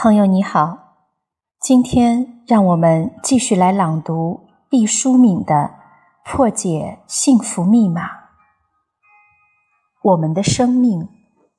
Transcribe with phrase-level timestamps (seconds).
[0.00, 0.94] 朋友你好，
[1.60, 5.54] 今天让我们继续来朗读毕淑敏的
[6.24, 8.02] 《破解幸福密码》。
[10.04, 11.08] 我们的生命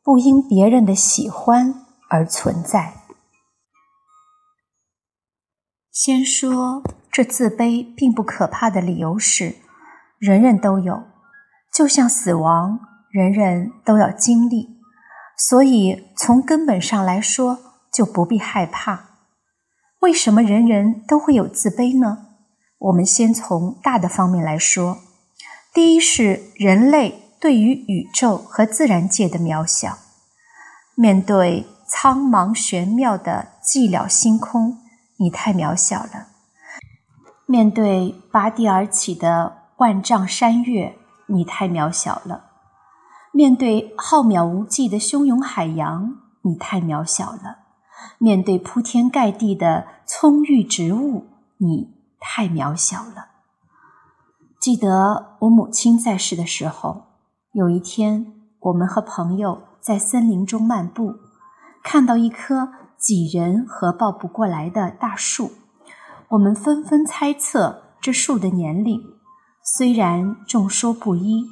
[0.01, 2.93] 不因别人的喜欢而存在。
[5.91, 6.81] 先说
[7.11, 9.57] 这自卑并不可怕的理由是，
[10.17, 11.03] 人人都有，
[11.73, 12.79] 就像死亡，
[13.11, 14.79] 人人都要经历，
[15.35, 17.65] 所以从根本上来说。
[17.91, 19.05] 就不必害怕。
[19.99, 22.27] 为什么人人都会有自卑呢？
[22.77, 24.99] 我们先从大的方面来说。
[25.73, 29.97] 第一是人类对于宇宙和自然界的渺小。
[30.95, 34.79] 面对苍茫玄妙的寂寥星空，
[35.17, 36.27] 你太渺小了；
[37.45, 42.41] 面对拔地而起的万丈山岳，你太渺小了；
[43.31, 47.57] 面对浩渺无际的汹涌海洋，你太渺小了。
[48.17, 53.27] 面对铺天盖地的葱郁植物，你太渺小了。
[54.59, 57.03] 记得我母亲在世的时候，
[57.53, 61.15] 有一天，我们和朋友在森林中漫步，
[61.83, 65.51] 看到一棵几人合抱不过来的大树，
[66.29, 69.01] 我们纷纷猜测这树的年龄。
[69.63, 71.45] 虽然众说不一，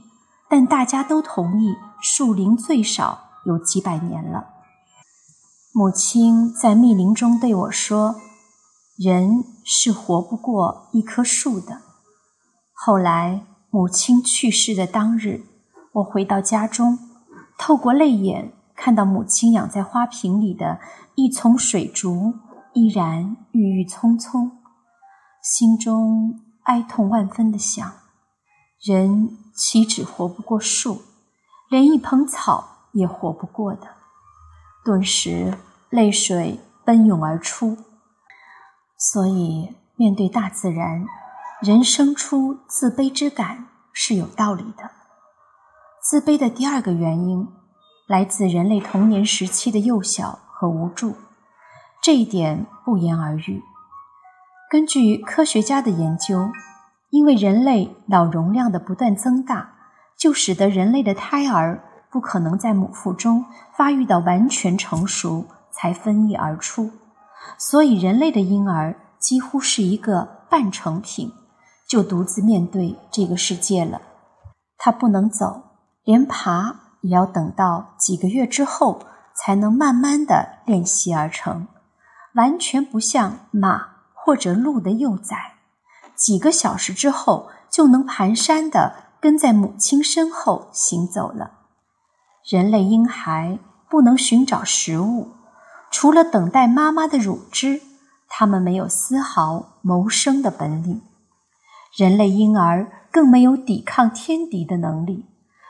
[0.49, 4.56] 但大家都同意树龄最少有几百年了。
[5.77, 8.15] 母亲在密林中对我说
[8.97, 11.81] ：“人是活不过一棵树的。”
[12.73, 15.43] 后来，母亲去世的当日，
[15.91, 16.97] 我回到家中，
[17.59, 20.79] 透过泪眼看到母亲养在花瓶里的
[21.13, 22.33] 一丛水竹
[22.73, 24.53] 依然郁郁葱葱，
[25.43, 27.87] 心中哀痛万分的想：
[28.83, 31.03] 人岂止活不过树，
[31.69, 33.81] 连一捧草也活不过的。
[34.83, 35.55] 顿时。
[35.89, 37.77] 泪水奔涌而出，
[38.97, 41.05] 所以面对大自然，
[41.61, 44.91] 人生出自卑之感是有道理的。
[46.01, 47.47] 自卑的第二个原因
[48.07, 51.15] 来自人类童年时期的幼小和无助，
[52.01, 53.63] 这一点不言而喻。
[54.69, 56.49] 根据科学家的研究，
[57.09, 59.75] 因为人类脑容量的不断增大，
[60.17, 61.81] 就使得人类的胎儿
[62.11, 65.45] 不可能在母腹中发育到完全成熟。
[65.77, 66.89] 才分泌而出，
[67.59, 71.31] 所以人类的婴儿几乎是一个半成品，
[71.87, 74.01] 就独自面对这个世界了。
[74.79, 75.61] 他不能走，
[76.03, 79.03] 连爬也要等到几个月之后
[79.35, 81.67] 才能慢慢的练习而成，
[82.33, 85.35] 完全不像马或者鹿的幼崽，
[86.15, 91.51] 几个小时之后就能蹒跚的跟在母亲身后行走了。
[92.49, 95.36] 人类婴孩不能寻找食物。
[95.91, 97.81] 除了等待妈妈的乳汁，
[98.27, 101.01] 他们没有丝毫谋生的本领。
[101.97, 105.25] 人类婴儿更没有抵抗天敌的能力，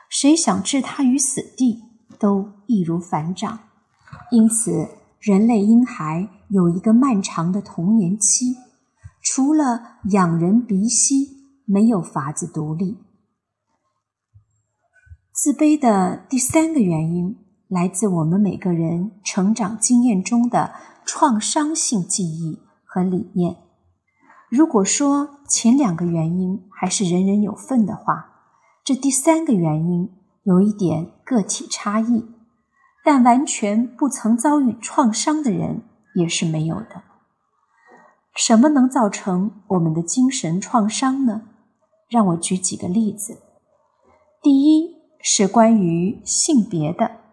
[0.10, 1.84] 谁想置他于死地
[2.20, 3.60] 都易如反掌。
[4.32, 4.90] 因此，
[5.22, 8.58] 人类婴孩有一个漫长的童年期，
[9.22, 12.98] 除了仰人鼻息，没有法子独立。
[15.32, 17.47] 自卑的第三个原因。
[17.68, 20.74] 来自我们每个人成长经验中的
[21.06, 23.58] 创伤性记忆和理念。
[24.50, 28.44] 如果说前两个原因还是人人有份的话，
[28.86, 30.10] 这第三个原因
[30.44, 32.26] 有一点个体差异，
[33.04, 35.84] 但完全不曾遭遇创伤的人
[36.16, 37.04] 也是没有的。
[38.34, 41.42] 什么能造成我们的精神创伤呢？
[42.08, 43.40] 让我举几个例子。
[44.42, 47.27] 第一是关于性别的。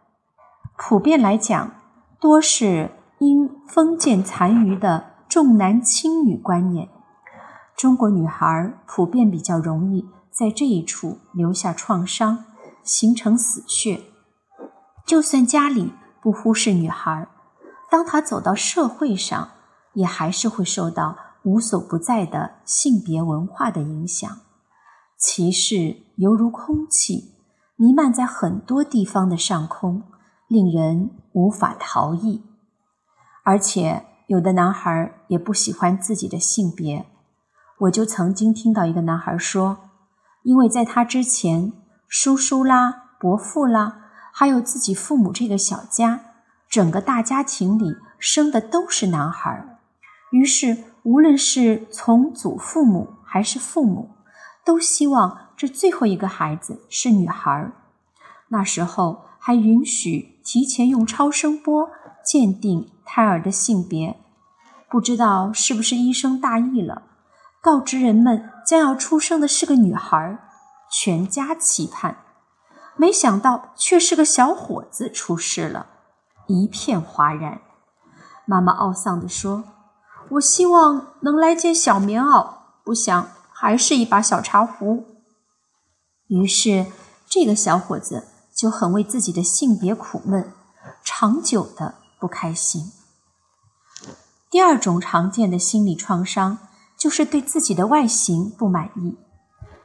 [0.77, 1.73] 普遍来讲，
[2.21, 2.91] 多是
[3.21, 6.89] 因封建残余的重男轻女观念。
[7.77, 12.45] 中国女孩普遍比较容易在这一处留下创伤，
[12.83, 14.01] 形成死穴。
[15.07, 17.29] 就算家里不忽视女孩，
[17.89, 19.51] 当她走到社会上，
[19.93, 24.29] 也还是会受到无所不在的性别文化的影响。
[25.17, 27.37] 歧视犹如空气，
[27.77, 30.03] 弥漫在很多地方的上空。
[30.55, 32.45] 令人无法逃逸，
[33.43, 37.07] 而且有的男孩也不喜欢自己的性别。
[37.81, 39.91] 我就曾经听到一个男孩说
[40.45, 41.73] ：“因为在他之前，
[42.07, 43.97] 叔叔啦、伯父啦，
[44.33, 46.21] 还有自己父母这个小家，
[46.69, 49.81] 整个大家庭里生的都是男孩，
[50.31, 54.11] 于是无论是从祖父母还是父母，
[54.65, 57.73] 都希望这最后一个孩子是女孩。
[58.51, 61.91] 那时候。”还允许提前用超声波
[62.23, 64.21] 鉴定胎儿的性别。
[64.89, 67.03] 不知道是不是医生大意了，
[67.61, 70.39] 告知人们将要出生的是个女孩，
[70.93, 72.19] 全家期盼，
[72.97, 75.87] 没想到却是个小伙子出世了，
[76.47, 77.61] 一片哗然。
[78.47, 79.65] 妈妈懊丧地说
[80.33, 85.07] ：“我希望能来件小棉袄，不想还是一把小茶壶。”
[86.29, 86.87] 于是，
[87.27, 90.53] 这个小伙子就很为自己的性别苦闷，
[91.03, 92.93] 长久的不开心。
[94.51, 96.59] 第二种常见的心理创伤
[96.97, 99.17] 就是对自己的外形不满意，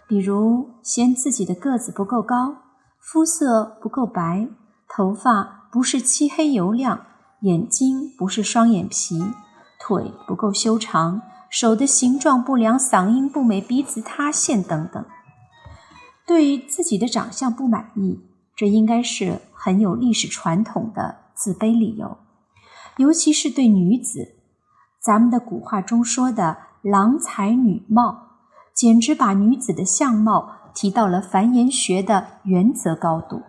[0.08, 2.58] 比如嫌自己的个子不够高，
[3.00, 4.48] 肤色不够白，
[4.88, 7.08] 头发不是漆黑油亮，
[7.42, 9.34] 眼睛不是双眼皮，
[9.80, 15.04] 腿不够修长，手的形状不良，嗓音不美，鼻子塌陷等等。
[16.28, 18.22] 对于自己的长相不满意，
[18.60, 22.18] 这应该是很有历史传统的自卑理由，
[22.98, 24.36] 尤其是对女子。
[25.02, 28.42] 咱们的古话中说的“郎才女貌”，
[28.76, 33.44] 简直把女子的相貌提到了繁衍学的原则高度。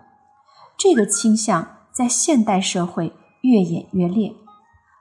[0.79, 4.37] 这个倾向在现代社会越演越烈。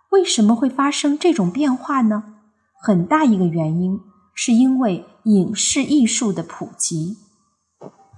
[0.09, 2.23] 为什么会发生这种变化呢？
[2.81, 3.99] 很大一个原因
[4.33, 7.17] 是因为影视艺术的普及。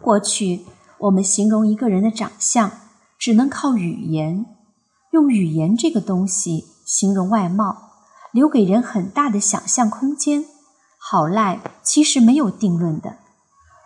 [0.02, 0.62] 过去，
[1.02, 2.72] 我们形容一个人的长相，
[3.18, 4.46] 只能靠语言，
[5.12, 7.94] 用语言这个东西形容外貌，
[8.32, 10.46] 留给人很大的想象空间。
[11.00, 13.18] 好赖其实没有定论的。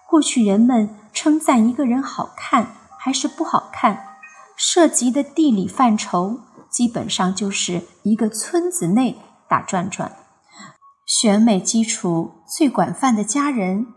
[0.09, 4.17] 过去人们称赞一个人好看还是不好看，
[4.57, 10.11] 涉及的地理范畴基本上就是一个村子内打转转。
[11.05, 13.87] 选美基础最广泛的家人，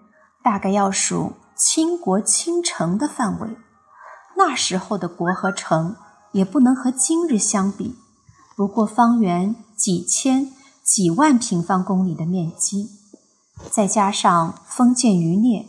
[0.44, 1.32] 大概要数。
[1.59, 3.57] 倾国倾城的范围，
[4.37, 5.97] 那时候的国和城
[6.31, 7.97] 也不能和今日相比，
[8.57, 10.53] 不过方圆几千、
[10.85, 12.91] 几万平方公里的面积，
[13.73, 15.69] 再加上封建余孽，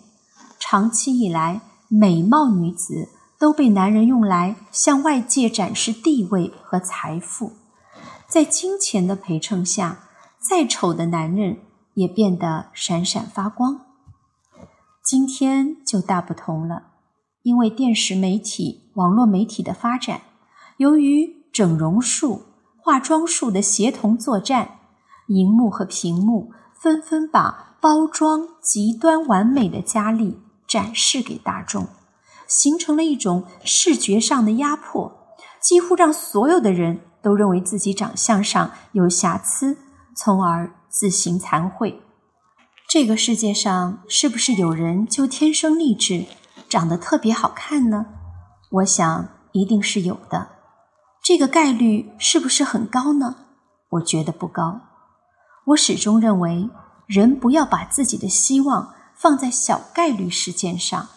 [0.60, 3.10] 长期以来，美貌女子
[3.40, 7.54] 都被男人用来向外界展示地位和财富，
[8.28, 10.04] 在金钱的陪衬下，
[10.40, 11.58] 再丑的男人
[11.96, 13.88] 也变得闪闪发光。
[15.04, 16.84] 今天就大不同了，
[17.42, 20.22] 因为电视媒体、网络媒体的发展，
[20.78, 22.44] 由于整容术、
[22.78, 24.80] 化妆术的协同作战，
[25.28, 31.88] 荧幕和屏幕纷纷把包装极端完美的佳丽展示给大众，
[32.48, 35.12] 形成了一种视觉上的压迫，
[35.60, 39.78] 几乎让所有的人都认为自己长相上有瑕疵，
[40.16, 42.02] 从而自行惭愧。
[42.90, 46.26] 这个世界上是不是有人就天生丽质，
[46.68, 48.08] 长得特别好看呢？
[48.72, 50.48] 我想一定是有的。
[51.22, 53.36] 这个概率是不是很高呢？
[53.92, 54.82] 我觉得不高。
[55.66, 56.68] 我始终认为，
[57.06, 61.10] 人不要把自己的希望放在小概率事件上，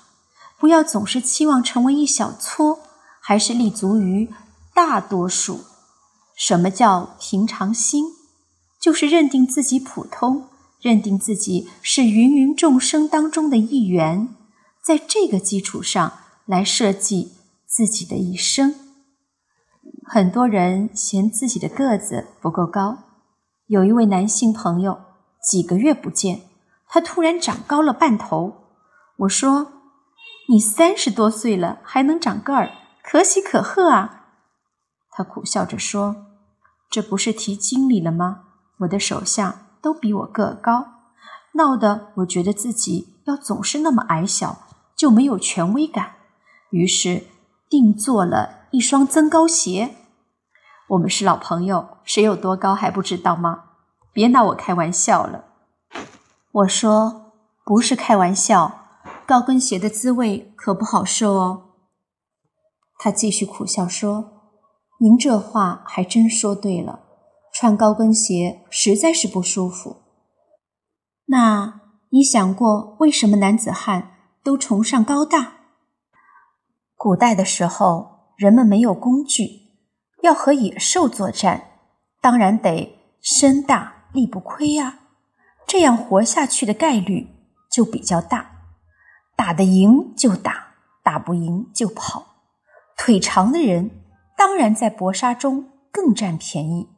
[0.58, 2.80] 不要总是期望成为一小撮，
[3.18, 4.30] 还是立足于
[4.74, 5.64] 大多数。
[6.36, 8.04] 什么叫平常心？
[8.78, 10.48] 就是认定自己普通。
[10.82, 14.28] 认定自己是芸芸众生当中的一员，
[14.84, 16.12] 在这个基础上
[16.44, 17.34] 来设计
[17.64, 18.74] 自己的一生。
[20.04, 22.98] 很多人嫌自己的个子不够高，
[23.68, 24.98] 有一位男性朋友，
[25.40, 26.42] 几个月不见，
[26.88, 28.64] 他突然长高了半头。
[29.18, 29.72] 我说
[30.50, 32.72] ：“你三十多岁了还能长个儿，
[33.04, 34.26] 可喜可贺啊！”
[35.12, 36.26] 他苦笑着说
[36.90, 38.40] ：“这不是提经理了吗？
[38.78, 40.86] 我的手下。”都比我个高，
[41.54, 46.14] 闹得我觉得自己要总是那么矮小，就没有权威感。
[46.70, 47.24] 于是
[47.68, 49.96] 定做了一双增高鞋。
[50.90, 53.64] 我们是老朋友，谁有多高还不知道吗？
[54.12, 55.44] 别拿我开玩笑了。
[56.52, 57.32] 我说
[57.64, 61.70] 不是开玩笑，高跟鞋的滋味可不好受哦。
[62.98, 64.42] 他继续苦笑说
[65.00, 67.00] ：“您这话还真说对了。”
[67.52, 69.98] 穿高跟鞋实在是不舒服。
[71.26, 71.80] 那
[72.10, 75.58] 你想过为什么男子汉都崇尚高大？
[76.96, 79.70] 古代的时候，人们没有工具，
[80.22, 81.70] 要和野兽作战，
[82.20, 85.00] 当然得身大力不亏呀。
[85.66, 87.28] 这样活下去的概率
[87.70, 88.50] 就比较大。
[89.36, 92.26] 打得赢就打，打不赢就跑。
[92.96, 93.90] 腿长的人
[94.36, 96.88] 当然在搏杀中更占便宜。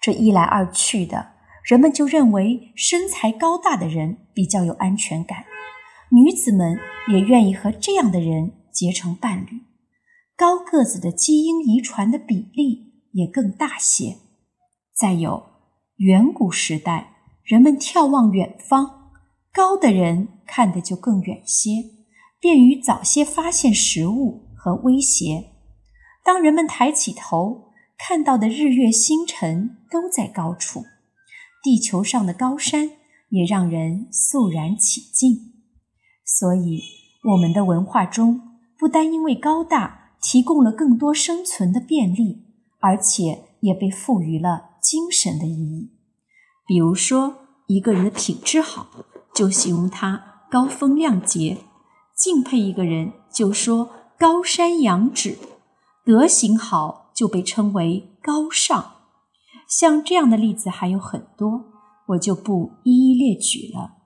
[0.00, 1.32] 这一来二去的，
[1.64, 5.44] 人们就认为身材高大的人比较有安全感，
[6.10, 6.78] 女子们
[7.12, 9.60] 也愿意和这样的人结成伴侣。
[10.36, 14.16] 高个子的基因遗传的比例也更大些。
[14.94, 15.44] 再有，
[15.96, 19.10] 远古时代人们眺望远方，
[19.52, 21.70] 高的人看得就更远些，
[22.40, 25.50] 便于早些发现食物和威胁。
[26.24, 27.69] 当人们抬起头，
[28.08, 30.84] 看到的日月星辰都在高处，
[31.62, 32.92] 地球上的高山
[33.28, 35.52] 也让人肃然起敬。
[36.24, 36.80] 所以，
[37.30, 38.40] 我们的文化中
[38.78, 42.46] 不单因为高大提供了更多生存的便利，
[42.80, 45.90] 而且也被赋予了精神的意义。
[46.66, 48.88] 比如说，一个人的品质好，
[49.34, 51.58] 就形容他高风亮节；
[52.16, 55.34] 敬佩一个人，就说高山仰止；
[56.04, 58.92] 德行好，就被称为高尚。
[59.68, 61.66] 像这样的例子还有很多，
[62.08, 63.98] 我就不一一列举了。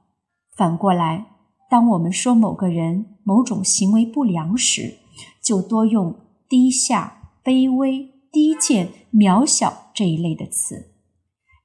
[0.56, 1.26] 反过来。
[1.70, 4.98] 当我们说某个人某种行为不良时，
[5.42, 6.14] 就多用
[6.48, 10.92] 低下、卑微、低贱、渺小这一类的词，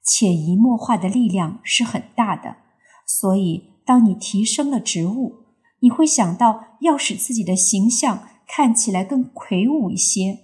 [0.04, 2.58] 潜移默化的力量是很大的。
[3.06, 5.34] 所以，当你提升了职务，
[5.82, 10.40] 你会想到要使自己的形象看起来更魁梧一些，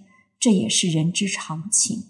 [0.46, 2.04] 这也是人之常情。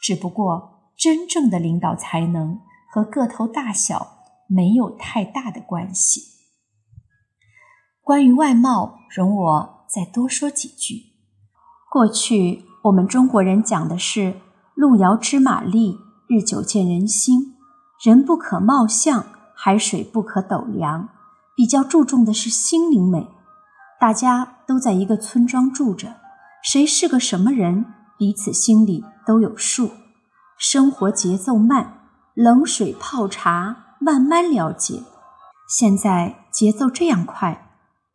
[0.00, 2.60] 只不过，真正的领导才能
[2.90, 6.22] 和个头大小没有太大的关系。
[8.00, 11.12] 关于外貌，容我再多说几句。
[11.92, 14.40] 过去我们中国人讲的是
[14.74, 17.54] “路遥知马力，日久见人心”，
[18.02, 21.10] 人不可貌相，海水不可斗量，
[21.54, 23.28] 比较注重的是心灵美。
[24.00, 26.16] 大家都在一个村庄住着，
[26.70, 27.86] 谁是个什么人，
[28.18, 29.90] 彼此心里都有数。
[30.58, 35.02] 生活节奏慢，冷水泡茶，慢慢了解。
[35.66, 37.70] 现在节奏这样快。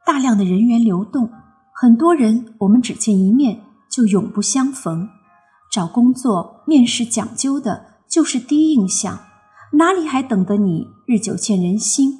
[0.05, 1.31] 大量的人员流动，
[1.73, 5.09] 很多人我们只见一面就永不相逢。
[5.71, 9.17] 找工作面试讲究的就是第一印象，
[9.79, 12.19] 哪里还等得你日久见人心？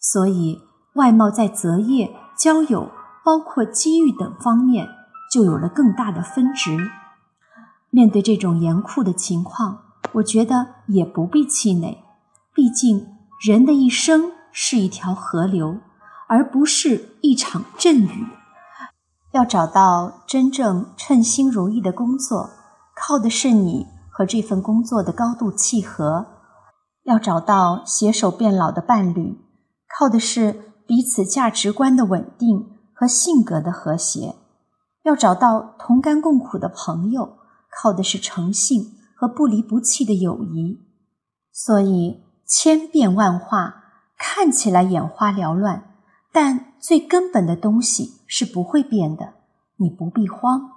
[0.00, 0.58] 所以
[0.96, 2.90] 外貌在择业、交友、
[3.24, 4.88] 包括机遇等方面
[5.30, 6.90] 就有了更大的分值。
[7.90, 9.78] 面对这种严酷的情况，
[10.14, 12.04] 我觉得也不必气馁，
[12.54, 13.06] 毕竟
[13.40, 15.78] 人的一生是一条河流。
[16.32, 18.28] 而不是一场阵雨。
[19.32, 22.50] 要找到真正称心如意的工作，
[22.94, 26.26] 靠的是你和这份工作的高度契合；
[27.02, 29.40] 要找到携手变老的伴侣，
[29.98, 34.36] 靠的是彼此价值观的稳定和性格的和谐；
[35.02, 37.38] 要找到同甘共苦的朋友，
[37.70, 40.80] 靠的是诚信和不离不弃的友谊。
[41.52, 43.84] 所以，千变万化，
[44.18, 45.86] 看起来眼花缭乱。
[46.32, 49.34] 但最根本的东西是不会变的，
[49.78, 50.70] 你不必慌。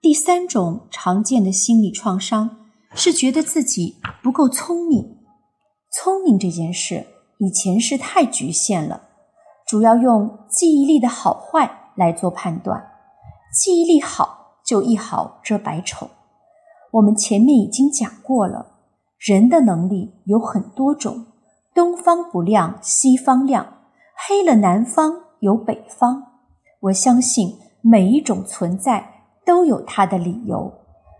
[0.00, 5.18] 第三种常见的心理创伤是觉得自己不够聪明。
[5.92, 7.06] 聪明这件事
[7.38, 9.02] 以前是太局限了，
[9.64, 12.92] 主要用记忆力的好坏来做判断。
[13.52, 16.08] 记忆力好就一好遮百丑。
[16.92, 18.66] 我们前面已经讲过了，
[19.18, 21.26] 人的能力有很多种，
[21.74, 23.74] 东方不亮西方亮。
[24.28, 26.22] 黑了南方有北方，
[26.80, 29.06] 我相信每一种存在
[29.44, 30.72] 都有它的理由，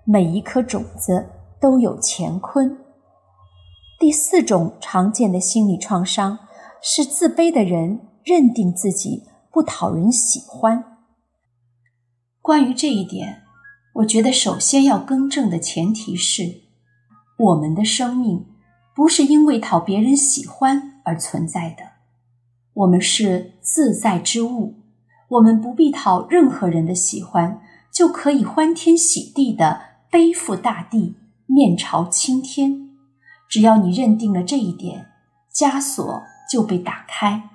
[0.04, 1.28] 每一颗种子
[1.60, 2.78] 都有乾坤。
[3.98, 6.38] 第四种常见的心理创伤
[6.82, 9.24] 是自卑的人认定自己
[9.56, 10.98] 不讨人喜欢。
[12.42, 13.44] 关于这一点，
[13.94, 16.64] 我觉得首先要更正的前提是，
[17.38, 18.44] 我们的生命
[18.94, 21.84] 不是因为讨别人喜欢而存在的。
[22.74, 24.74] 我们是自在之物，
[25.30, 32.90] 我们不必讨任何人的喜欢，就可以欢天喜地的背负大地，面朝青天。
[33.48, 35.06] 只要你认定了这一点，
[35.50, 36.22] 枷锁
[36.52, 37.48] 就被打开，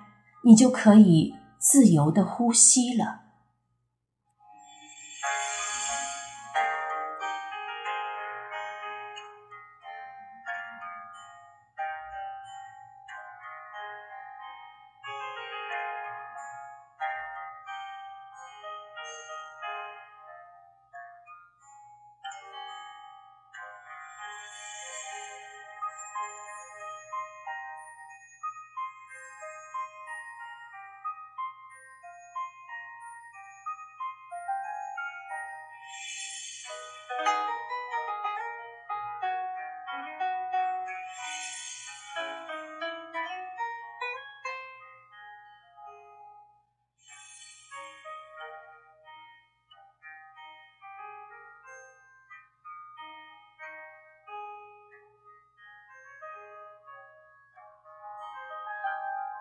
[0.44, 3.22] 你就可以自由的呼吸了。